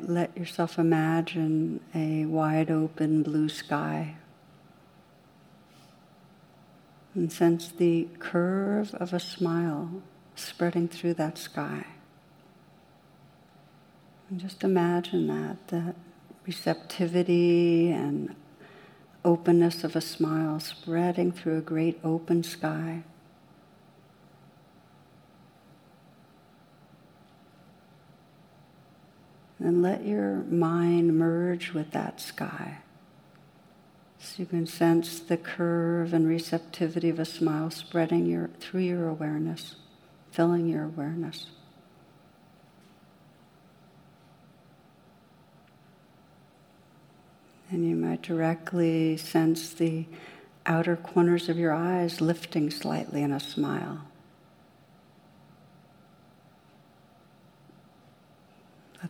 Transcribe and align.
let 0.00 0.36
yourself 0.36 0.78
imagine 0.78 1.80
a 1.94 2.24
wide 2.24 2.70
open 2.70 3.22
blue 3.22 3.48
sky 3.48 4.16
and 7.14 7.30
sense 7.30 7.68
the 7.68 8.08
curve 8.18 8.94
of 8.94 9.12
a 9.12 9.20
smile 9.20 10.02
spreading 10.34 10.88
through 10.88 11.14
that 11.14 11.36
sky. 11.36 11.86
And 14.30 14.40
just 14.40 14.64
imagine 14.64 15.26
that, 15.26 15.68
that 15.68 15.94
receptivity 16.46 17.90
and 17.90 18.34
openness 19.24 19.84
of 19.84 19.94
a 19.94 20.00
smile 20.00 20.58
spreading 20.58 21.32
through 21.32 21.58
a 21.58 21.60
great 21.60 22.00
open 22.02 22.42
sky. 22.42 23.02
And 29.62 29.80
let 29.80 30.04
your 30.04 30.42
mind 30.50 31.16
merge 31.16 31.72
with 31.72 31.92
that 31.92 32.20
sky. 32.20 32.78
So 34.18 34.34
you 34.38 34.46
can 34.46 34.66
sense 34.66 35.20
the 35.20 35.36
curve 35.36 36.12
and 36.12 36.26
receptivity 36.26 37.08
of 37.08 37.20
a 37.20 37.24
smile 37.24 37.70
spreading 37.70 38.26
your, 38.26 38.50
through 38.58 38.80
your 38.80 39.08
awareness, 39.08 39.76
filling 40.32 40.66
your 40.66 40.84
awareness. 40.84 41.46
And 47.70 47.88
you 47.88 47.94
might 47.94 48.22
directly 48.22 49.16
sense 49.16 49.72
the 49.72 50.06
outer 50.66 50.96
corners 50.96 51.48
of 51.48 51.56
your 51.56 51.72
eyes 51.72 52.20
lifting 52.20 52.68
slightly 52.72 53.22
in 53.22 53.32
a 53.32 53.40
smile. 53.40 54.02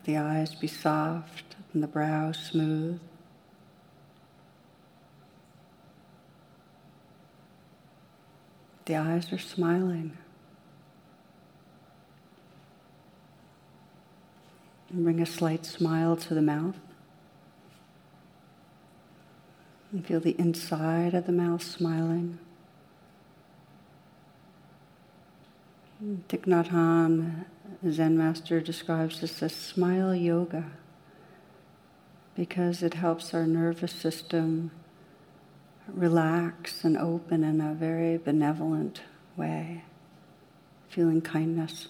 Let 0.02 0.06
the 0.06 0.16
eyes 0.16 0.56
be 0.56 0.66
soft 0.66 1.54
and 1.72 1.80
the 1.80 1.86
brow 1.86 2.32
smooth. 2.32 2.98
The 8.86 8.96
eyes 8.96 9.32
are 9.32 9.38
smiling. 9.38 10.18
And 14.90 15.04
bring 15.04 15.20
a 15.20 15.26
slight 15.26 15.64
smile 15.64 16.16
to 16.16 16.34
the 16.34 16.42
mouth. 16.42 16.80
And 19.92 20.04
feel 20.04 20.18
the 20.18 20.36
inside 20.36 21.14
of 21.14 21.26
the 21.26 21.32
mouth 21.32 21.62
smiling. 21.62 22.40
Thich 26.28 26.46
Nhat 26.46 26.68
Hanh 26.68 27.44
Zen 27.90 28.16
master 28.16 28.60
describes 28.60 29.20
this 29.20 29.42
as 29.42 29.54
smile 29.54 30.14
yoga 30.14 30.70
because 32.34 32.82
it 32.82 32.94
helps 32.94 33.34
our 33.34 33.46
nervous 33.46 33.92
system 33.92 34.70
relax 35.88 36.84
and 36.84 36.96
open 36.96 37.44
in 37.44 37.60
a 37.60 37.74
very 37.74 38.16
benevolent 38.16 39.02
way, 39.36 39.84
feeling 40.88 41.20
kindness. 41.20 41.88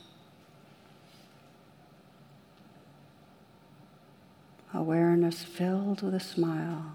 Awareness 4.75 5.43
filled 5.43 6.03
with 6.03 6.15
a 6.15 6.21
smile. 6.21 6.95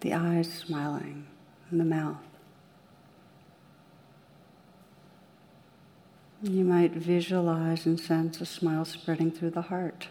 The 0.00 0.12
eyes 0.14 0.52
smiling, 0.52 1.26
and 1.70 1.80
the 1.80 1.84
mouth. 1.84 2.29
You 6.42 6.64
might 6.64 6.92
visualize 6.92 7.84
and 7.84 8.00
sense 8.00 8.40
a 8.40 8.46
smile 8.46 8.86
spreading 8.86 9.30
through 9.30 9.50
the 9.50 9.62
heart. 9.62 10.08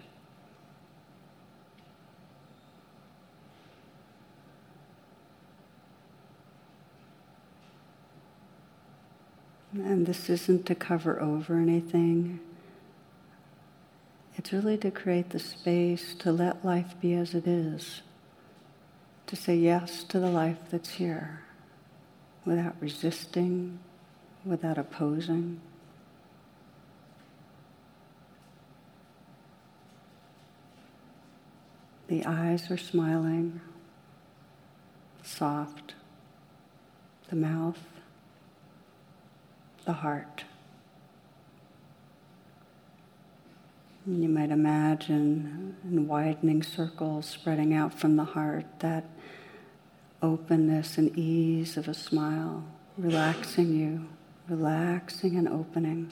And 9.74 10.06
this 10.06 10.30
isn't 10.30 10.68
to 10.68 10.76
cover 10.76 11.20
over 11.20 11.58
anything. 11.58 12.40
It's 14.36 14.54
really 14.54 14.78
to 14.78 14.92
create 14.92 15.32
the 15.32 15.40
space 15.40 16.14
to 16.16 16.32
let 16.32 16.64
life 16.64 16.94
be 17.02 17.14
as 17.14 17.34
it 17.34 17.48
is, 17.48 18.02
to 19.26 19.36
say 19.36 19.56
yes 19.56 20.04
to 20.06 20.20
the 20.20 20.30
life 20.30 20.60
that's 20.70 20.92
here 20.92 21.42
without 22.46 22.76
resisting, 22.80 23.80
without 24.46 24.78
opposing. 24.78 25.60
The 32.10 32.26
eyes 32.26 32.72
are 32.72 32.78
smiling, 32.78 33.62
soft, 35.24 35.94
the 37.30 37.36
mouth, 37.36 37.80
the 39.86 39.94
heart. 39.94 40.44
You 44.08 44.28
might 44.28 44.50
imagine 44.50 45.76
in 45.84 46.08
widening 46.08 46.64
circles 46.64 47.28
spreading 47.28 47.76
out 47.76 47.94
from 47.94 48.16
the 48.16 48.24
heart 48.24 48.66
that 48.80 49.06
openness 50.22 50.98
and 50.98 51.16
ease 51.16 51.78
of 51.78 51.88
a 51.88 51.94
smile, 51.94 52.66
relaxing 52.98 53.72
you, 53.72 54.08
relaxing 54.50 55.38
and 55.38 55.48
opening 55.48 56.12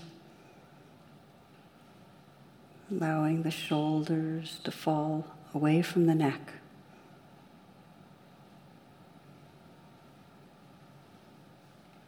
allowing 2.92 3.44
the 3.44 3.52
shoulders 3.52 4.60
to 4.64 4.72
fall 4.72 5.37
away 5.58 5.82
from 5.82 6.06
the 6.06 6.14
neck. 6.14 6.54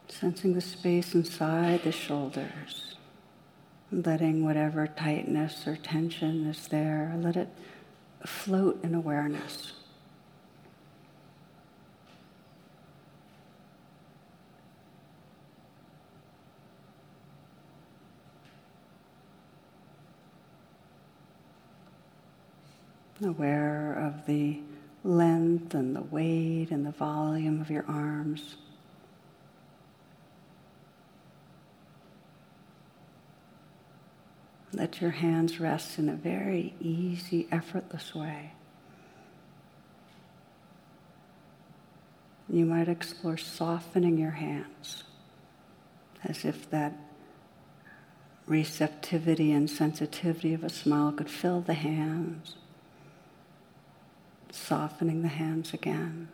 Sensing 0.07 0.53
the 0.53 0.61
space 0.61 1.15
inside 1.15 1.81
the 1.81 1.91
shoulders, 1.91 2.95
letting 3.91 4.45
whatever 4.45 4.85
tightness 4.85 5.65
or 5.65 5.77
tension 5.77 6.45
is 6.45 6.67
there, 6.67 7.15
let 7.17 7.35
it 7.35 7.49
float 8.23 8.83
in 8.83 8.93
awareness. 8.93 9.78
Aware 23.25 23.93
of 23.93 24.25
the 24.25 24.59
length 25.03 25.73
and 25.73 25.95
the 25.95 26.01
weight 26.01 26.67
and 26.71 26.85
the 26.85 26.91
volume 26.91 27.61
of 27.61 27.69
your 27.69 27.85
arms. 27.87 28.55
Let 34.71 35.01
your 35.01 35.11
hands 35.11 35.59
rest 35.59 35.97
in 35.97 36.09
a 36.09 36.15
very 36.15 36.75
easy, 36.79 37.47
effortless 37.51 38.13
way. 38.13 38.53
You 42.47 42.65
might 42.65 42.87
explore 42.87 43.37
softening 43.37 44.17
your 44.17 44.31
hands 44.31 45.03
as 46.23 46.45
if 46.45 46.69
that 46.69 46.93
receptivity 48.47 49.51
and 49.51 49.69
sensitivity 49.69 50.53
of 50.53 50.63
a 50.63 50.69
smile 50.69 51.11
could 51.11 51.29
fill 51.29 51.61
the 51.61 51.75
hands 51.75 52.55
softening 54.51 55.21
the 55.21 55.27
hands 55.27 55.73
again. 55.73 56.29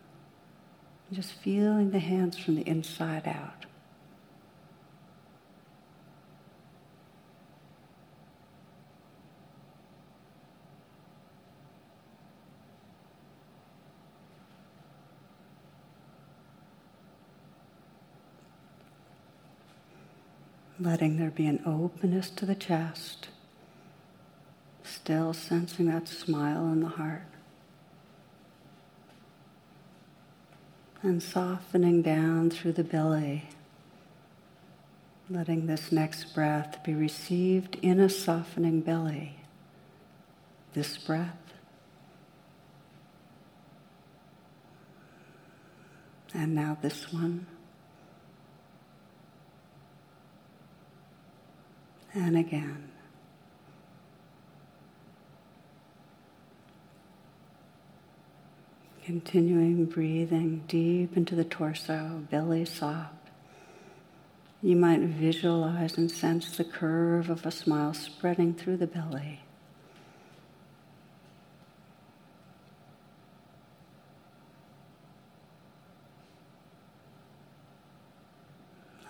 Just 1.11 1.33
feeling 1.33 1.91
the 1.91 1.99
hands 1.99 2.37
from 2.37 2.55
the 2.55 2.67
inside 2.67 3.27
out. 3.27 3.65
Letting 20.77 21.17
there 21.17 21.31
be 21.31 21.47
an 21.47 21.63
openness 21.65 22.29
to 22.31 22.45
the 22.45 22.53
chest, 22.53 23.29
still 24.83 25.33
sensing 25.33 25.85
that 25.85 26.07
smile 26.07 26.67
in 26.67 26.81
the 26.81 26.89
heart. 26.89 27.34
And 31.05 31.21
softening 31.21 32.01
down 32.01 32.49
through 32.49 32.71
the 32.71 32.83
belly, 32.83 33.47
letting 35.29 35.67
this 35.67 35.91
next 35.91 36.33
breath 36.33 36.83
be 36.83 36.95
received 36.95 37.75
in 37.83 37.99
a 37.99 38.09
softening 38.09 38.81
belly. 38.81 39.37
This 40.73 40.97
breath. 40.97 41.37
And 46.33 46.55
now 46.55 46.75
this 46.81 47.13
one. 47.13 47.45
and 52.15 52.37
again. 52.37 52.94
Continuing 59.05 59.85
breathing 59.85 60.63
deep 60.67 61.15
into 61.15 61.35
the 61.35 61.43
torso, 61.43 62.23
belly 62.31 62.65
soft. 62.65 63.13
You 64.63 64.75
might 64.75 65.01
visualize 65.01 65.95
and 65.95 66.09
sense 66.09 66.57
the 66.57 66.63
curve 66.63 67.29
of 67.29 67.45
a 67.45 67.51
smile 67.51 67.93
spreading 67.93 68.55
through 68.55 68.77
the 68.77 68.87
belly. 68.87 69.41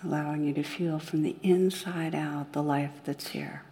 allowing 0.04 0.44
you 0.44 0.52
to 0.52 0.62
feel 0.62 1.00
from 1.00 1.22
the 1.22 1.34
inside 1.42 2.14
out 2.14 2.52
the 2.52 2.62
life 2.62 2.92
that's 3.04 3.28
here. 3.28 3.65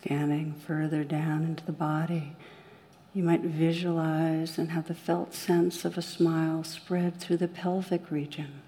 Scanning 0.00 0.54
further 0.54 1.04
down 1.04 1.44
into 1.44 1.64
the 1.64 1.72
body 1.72 2.36
you 3.16 3.22
might 3.22 3.40
visualize 3.40 4.58
and 4.58 4.72
have 4.72 4.88
the 4.88 4.94
felt 4.94 5.32
sense 5.32 5.86
of 5.86 5.96
a 5.96 6.02
smile 6.02 6.62
spread 6.62 7.18
through 7.18 7.38
the 7.38 7.48
pelvic 7.48 8.10
region. 8.10 8.60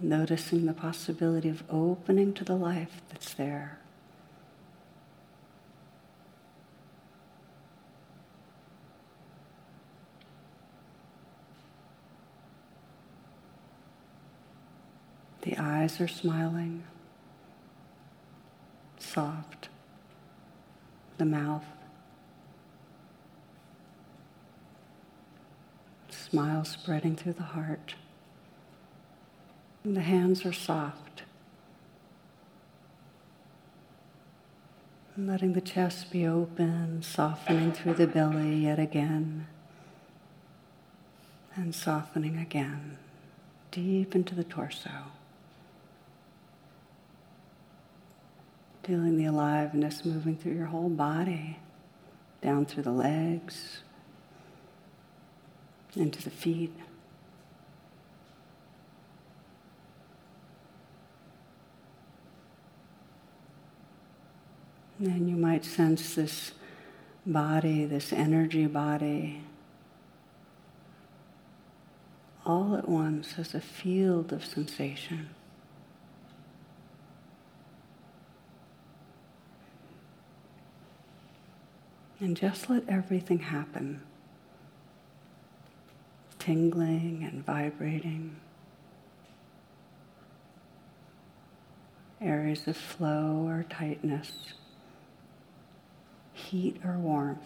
Noticing 0.00 0.64
the 0.64 0.72
possibility 0.72 1.50
of 1.50 1.62
opening 1.68 2.32
to 2.32 2.42
the 2.42 2.56
life 2.56 3.02
that's 3.10 3.34
there. 3.34 3.81
The 15.42 15.56
eyes 15.58 16.00
are 16.00 16.08
smiling 16.08 16.84
soft, 19.12 19.68
the 21.18 21.24
mouth. 21.24 21.64
Smile 26.08 26.64
spreading 26.64 27.16
through 27.16 27.34
the 27.34 27.42
heart. 27.42 27.94
And 29.84 29.96
the 29.96 30.00
hands 30.00 30.46
are 30.46 30.52
soft. 30.52 31.24
And 35.14 35.26
letting 35.26 35.52
the 35.52 35.60
chest 35.60 36.10
be 36.10 36.26
open, 36.26 37.02
softening 37.02 37.72
through 37.72 37.94
the 37.94 38.06
belly 38.06 38.54
yet 38.54 38.78
again. 38.78 39.46
And 41.54 41.74
softening 41.74 42.38
again, 42.38 42.96
deep 43.70 44.14
into 44.14 44.34
the 44.34 44.44
torso. 44.44 44.90
Feeling 48.82 49.16
the 49.16 49.26
aliveness 49.26 50.04
moving 50.04 50.36
through 50.36 50.54
your 50.54 50.66
whole 50.66 50.88
body, 50.88 51.58
down 52.42 52.66
through 52.66 52.82
the 52.82 52.90
legs, 52.90 53.82
into 55.94 56.22
the 56.22 56.30
feet. 56.30 56.74
And 64.98 65.28
you 65.28 65.36
might 65.36 65.64
sense 65.64 66.14
this 66.14 66.52
body, 67.26 67.84
this 67.84 68.12
energy 68.12 68.66
body, 68.66 69.42
all 72.44 72.76
at 72.76 72.88
once 72.88 73.34
as 73.38 73.54
a 73.54 73.60
field 73.60 74.32
of 74.32 74.44
sensation. 74.44 75.30
And 82.22 82.36
just 82.36 82.70
let 82.70 82.88
everything 82.88 83.40
happen. 83.40 84.00
Tingling 86.38 87.28
and 87.28 87.44
vibrating. 87.44 88.36
Areas 92.20 92.68
of 92.68 92.76
flow 92.76 93.44
or 93.48 93.66
tightness. 93.68 94.30
Heat 96.32 96.80
or 96.84 96.96
warmth. 96.96 97.40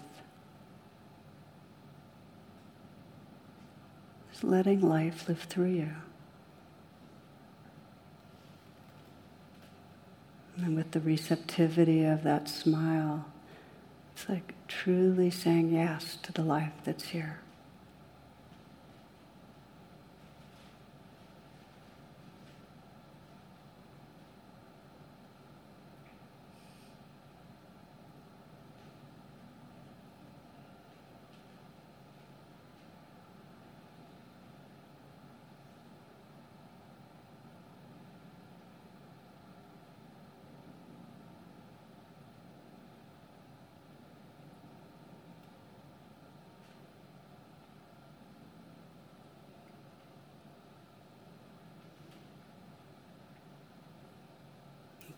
Just 4.31 4.45
letting 4.45 4.83
life 4.83 5.27
live 5.27 5.41
through 5.41 5.71
you. 5.71 5.89
And 10.59 10.77
with 10.77 10.91
the 10.91 11.01
receptivity 11.01 12.05
of 12.05 12.25
that 12.25 12.47
smile, 12.51 13.25
it's 14.17 14.31
like 14.31 14.55
truly 14.67 15.29
saying 15.29 15.71
yes 15.75 16.17
to 16.23 16.33
the 16.33 16.43
life 16.43 16.73
that's 16.85 17.09
here. 17.09 17.41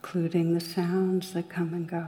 Including 0.09 0.55
the 0.55 0.61
sounds 0.61 1.35
that 1.35 1.51
come 1.51 1.75
and 1.75 1.87
go. 1.87 2.07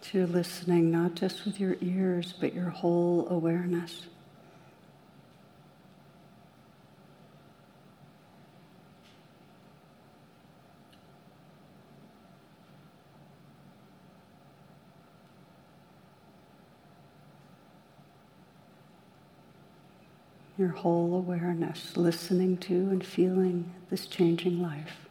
To 0.00 0.26
listening 0.26 0.90
not 0.90 1.16
just 1.16 1.44
with 1.44 1.60
your 1.60 1.76
ears, 1.82 2.32
but 2.40 2.54
your 2.54 2.70
whole 2.70 3.28
awareness. 3.28 4.06
Your 20.58 20.70
whole 20.70 21.14
awareness, 21.14 21.96
listening 21.96 22.56
to 22.58 22.74
and 22.74 23.06
feeling 23.06 23.72
this 23.90 24.06
changing 24.06 24.60
life. 24.60 25.07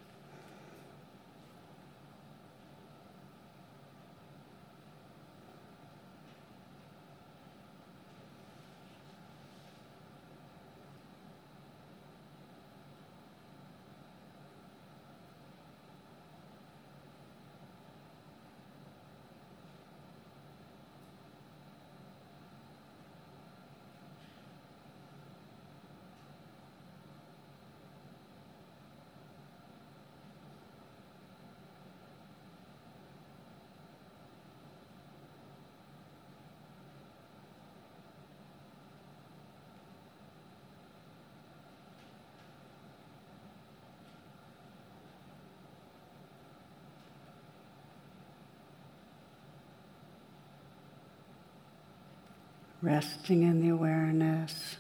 Resting 52.82 53.44
in 53.44 53.62
the 53.62 53.70
awareness 53.70 54.78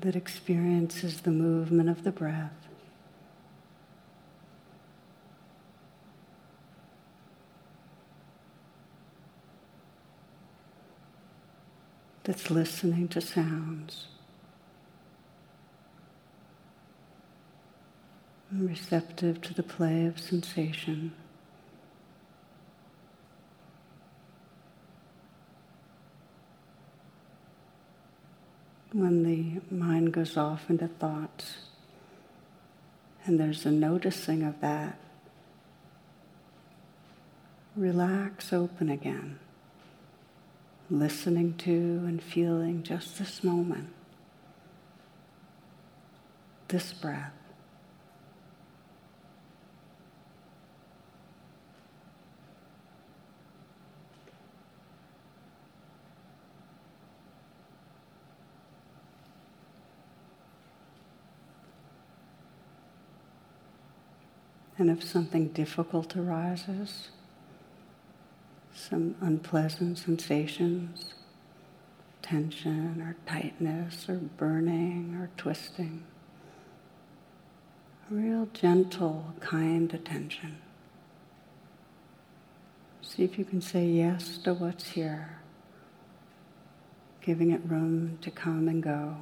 that 0.00 0.16
experiences 0.16 1.20
the 1.22 1.30
movement 1.30 1.88
of 1.88 2.04
the 2.04 2.12
breath. 2.12 2.52
That's 12.24 12.50
listening 12.50 13.08
to 13.08 13.20
sounds. 13.20 14.06
receptive 18.52 19.40
to 19.42 19.54
the 19.54 19.62
play 19.62 20.06
of 20.06 20.18
sensation. 20.18 21.12
When 28.96 29.24
the 29.24 29.60
mind 29.70 30.14
goes 30.14 30.38
off 30.38 30.70
into 30.70 30.88
thoughts, 30.88 31.58
and 33.26 33.38
there's 33.38 33.66
a 33.66 33.70
noticing 33.70 34.42
of 34.42 34.58
that, 34.62 34.98
relax 37.76 38.54
open 38.54 38.88
again, 38.88 39.38
listening 40.88 41.58
to 41.58 41.70
and 42.06 42.22
feeling 42.22 42.82
just 42.82 43.18
this 43.18 43.44
moment, 43.44 43.90
this 46.68 46.94
breath. 46.94 47.34
And 64.78 64.90
if 64.90 65.02
something 65.02 65.48
difficult 65.48 66.16
arises, 66.16 67.08
some 68.74 69.14
unpleasant 69.20 69.98
sensations, 69.98 71.14
tension 72.20 73.00
or 73.00 73.16
tightness 73.26 74.08
or 74.08 74.16
burning 74.16 75.14
or 75.14 75.30
twisting, 75.36 76.04
real 78.10 78.48
gentle, 78.52 79.34
kind 79.40 79.92
attention. 79.94 80.58
See 83.00 83.24
if 83.24 83.38
you 83.38 83.44
can 83.44 83.62
say 83.62 83.86
yes 83.86 84.36
to 84.38 84.52
what's 84.52 84.88
here, 84.90 85.38
giving 87.22 87.50
it 87.50 87.60
room 87.64 88.18
to 88.20 88.30
come 88.30 88.68
and 88.68 88.82
go. 88.82 89.16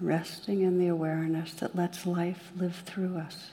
Resting 0.00 0.62
in 0.62 0.78
the 0.78 0.88
awareness 0.88 1.54
that 1.54 1.74
lets 1.74 2.06
life 2.06 2.50
live 2.56 2.82
through 2.84 3.16
us. 3.18 3.50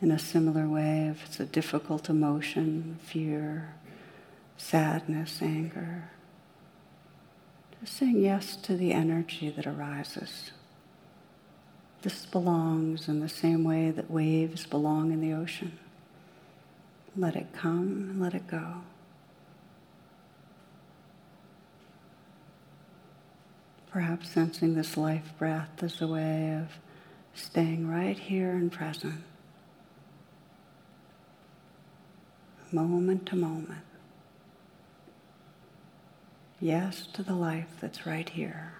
In 0.00 0.10
a 0.10 0.18
similar 0.18 0.68
way, 0.68 1.08
if 1.08 1.24
it's 1.24 1.40
a 1.40 1.46
difficult 1.46 2.08
emotion, 2.08 2.98
fear, 3.02 3.74
sadness, 4.56 5.40
anger, 5.40 6.10
just 7.80 7.94
saying 7.94 8.20
yes 8.22 8.56
to 8.56 8.76
the 8.76 8.92
energy 8.92 9.50
that 9.50 9.66
arises. 9.66 10.52
This 12.02 12.26
belongs 12.26 13.08
in 13.08 13.20
the 13.20 13.28
same 13.28 13.64
way 13.64 13.90
that 13.90 14.10
waves 14.10 14.66
belong 14.66 15.12
in 15.12 15.20
the 15.20 15.32
ocean. 15.32 15.78
Let 17.18 17.34
it 17.34 17.52
come 17.54 18.20
let 18.20 18.34
it 18.34 18.46
go. 18.46 18.82
Perhaps 23.90 24.30
sensing 24.30 24.74
this 24.74 24.98
life 24.98 25.32
breath 25.38 25.82
as 25.82 26.02
a 26.02 26.06
way 26.06 26.52
of 26.60 26.68
staying 27.34 27.88
right 27.88 28.18
here 28.18 28.50
and 28.50 28.70
present, 28.70 29.22
moment 32.70 33.24
to 33.26 33.36
moment. 33.36 33.80
Yes 36.60 37.06
to 37.14 37.22
the 37.22 37.34
life 37.34 37.68
that's 37.80 38.06
right 38.06 38.28
here. 38.28 38.74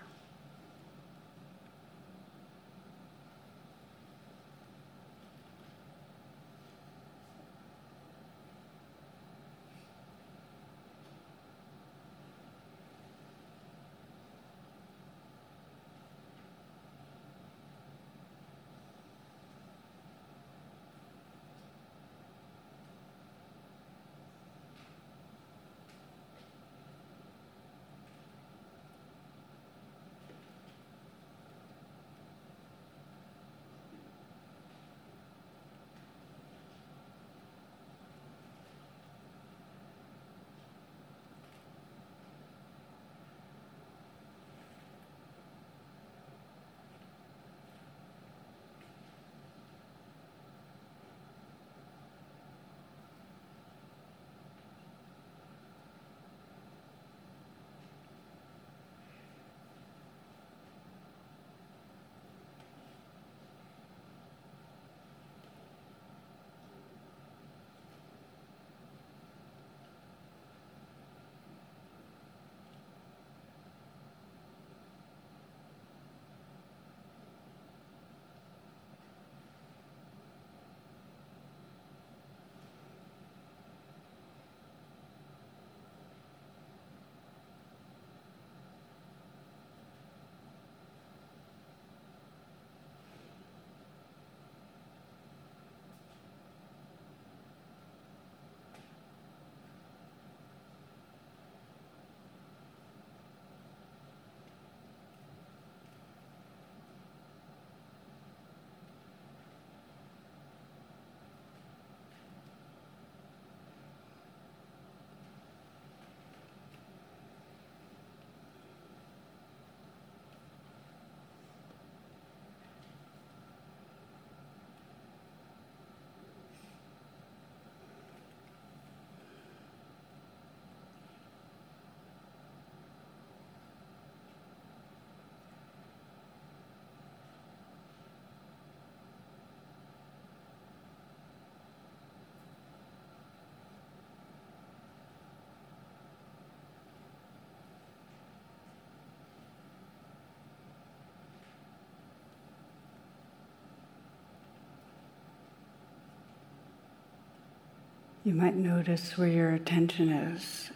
You 158.26 158.35
might 158.35 158.56
notice 158.56 159.16
where 159.16 159.28
your 159.28 159.52
attention 159.52 160.09
is, 160.09 160.73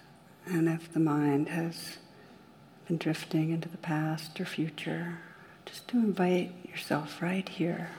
and 0.46 0.68
if 0.68 0.92
the 0.92 1.00
mind 1.00 1.48
has 1.48 1.98
been 2.86 2.96
drifting 2.96 3.50
into 3.50 3.68
the 3.68 3.76
past 3.76 4.40
or 4.40 4.44
future, 4.44 5.18
just 5.66 5.88
to 5.88 5.96
invite 5.96 6.52
yourself 6.64 7.20
right 7.20 7.48
here. 7.48 7.90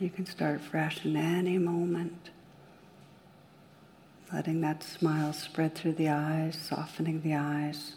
You 0.00 0.10
can 0.10 0.26
start 0.26 0.60
fresh 0.60 1.06
in 1.06 1.16
any 1.16 1.58
moment, 1.58 2.30
letting 4.32 4.60
that 4.62 4.82
smile 4.82 5.32
spread 5.32 5.76
through 5.76 5.92
the 5.92 6.08
eyes, 6.08 6.58
softening 6.60 7.20
the 7.20 7.36
eyes. 7.36 7.92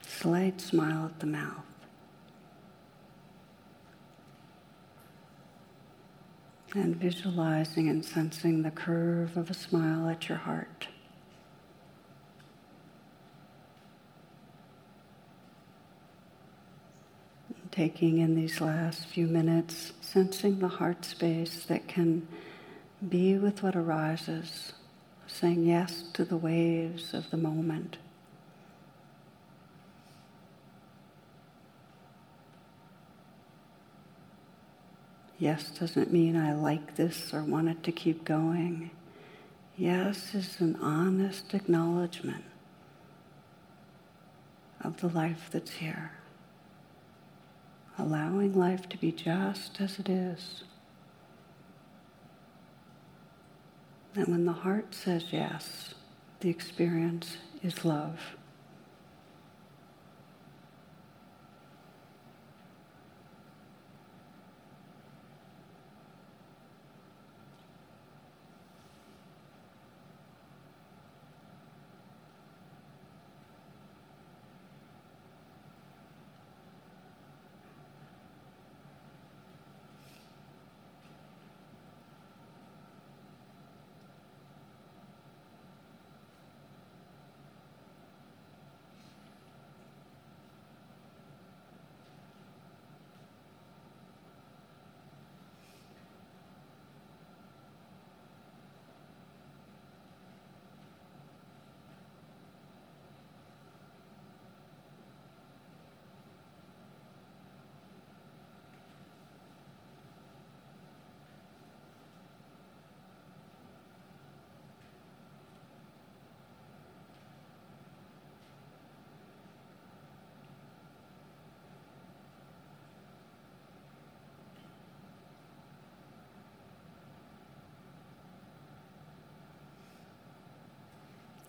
Slight 0.00 0.62
smile 0.62 1.04
at 1.04 1.20
the 1.20 1.26
mouth. 1.26 1.66
And 6.74 6.96
visualizing 6.96 7.88
and 7.88 8.04
sensing 8.04 8.62
the 8.62 8.70
curve 8.70 9.36
of 9.36 9.50
a 9.50 9.54
smile 9.54 10.08
at 10.08 10.28
your 10.28 10.38
heart. 10.38 10.88
Taking 17.70 18.18
in 18.18 18.34
these 18.34 18.60
last 18.60 19.06
few 19.06 19.26
minutes, 19.26 19.92
sensing 20.00 20.58
the 20.58 20.68
heart 20.68 21.04
space 21.04 21.64
that 21.64 21.86
can 21.86 22.26
be 23.06 23.36
with 23.36 23.62
what 23.62 23.76
arises, 23.76 24.72
saying 25.26 25.66
yes 25.66 26.04
to 26.14 26.24
the 26.24 26.36
waves 26.36 27.12
of 27.12 27.30
the 27.30 27.36
moment. 27.36 27.98
Yes 35.38 35.70
doesn't 35.70 36.12
mean 36.12 36.36
I 36.36 36.54
like 36.54 36.96
this 36.96 37.34
or 37.34 37.42
want 37.42 37.68
it 37.68 37.82
to 37.84 37.92
keep 37.92 38.24
going. 38.24 38.90
Yes 39.76 40.34
is 40.34 40.60
an 40.60 40.76
honest 40.76 41.52
acknowledgement 41.52 42.44
of 44.82 45.00
the 45.00 45.08
life 45.08 45.48
that's 45.50 45.72
here. 45.72 46.12
Allowing 47.98 48.54
life 48.54 48.88
to 48.90 48.98
be 48.98 49.12
just 49.12 49.80
as 49.80 49.98
it 49.98 50.08
is. 50.08 50.64
And 54.14 54.28
when 54.28 54.46
the 54.46 54.52
heart 54.52 54.94
says 54.94 55.24
yes, 55.30 55.94
the 56.40 56.48
experience 56.48 57.36
is 57.62 57.84
love. 57.84 58.36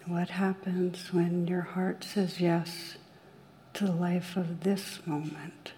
What 0.07 0.29
happens 0.29 1.11
when 1.11 1.47
your 1.47 1.63
heart 1.63 2.01
says 2.01 2.39
yes 2.39 2.95
to 3.73 3.83
the 3.83 3.91
life 3.91 4.37
of 4.37 4.61
this 4.61 5.05
moment? 5.05 5.73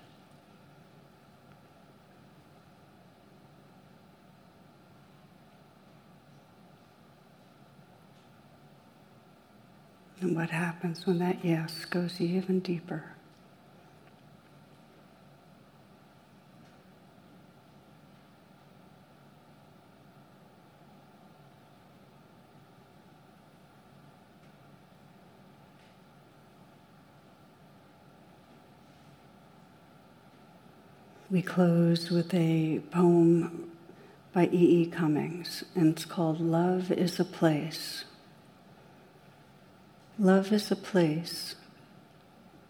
And 10.22 10.36
what 10.36 10.52
happens 10.52 11.08
when 11.08 11.18
that 11.18 11.44
yes 11.44 11.86
goes 11.86 12.22
even 12.22 12.60
deeper? 12.60 13.06
We 31.32 31.44
close 31.44 32.10
with 32.10 32.34
a 32.34 32.80
poem 32.90 33.70
by 34.34 34.48
E.E. 34.48 34.82
E. 34.82 34.86
Cummings, 34.88 35.64
and 35.76 35.90
it's 35.90 36.04
called 36.04 36.42
Love 36.42 36.92
is 36.92 37.20
a 37.20 37.24
Place. 37.24 38.06
Love 40.18 40.52
is 40.52 40.72
a 40.72 40.76
place, 40.76 41.54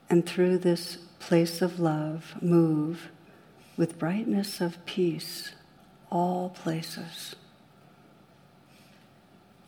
and 0.10 0.26
through 0.26 0.58
this 0.58 0.98
place 1.20 1.62
of 1.62 1.80
love 1.80 2.36
move 2.42 3.08
with 3.78 3.98
brightness 3.98 4.60
of 4.60 4.86
peace 4.86 5.54
all 6.12 6.50
places. 6.50 7.38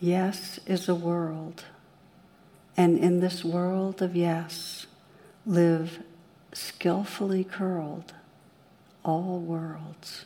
Yes 0.02 0.60
is 0.66 0.90
a 0.90 0.96
world, 0.96 1.64
and 2.76 3.00
in 3.00 3.22
this 3.22 3.46
world 3.46 4.02
of 4.02 4.18
yes, 4.18 4.86
live 5.46 6.00
skillfully 6.52 7.46
curled 7.46 8.14
all 9.04 9.40
worlds. 9.40 10.26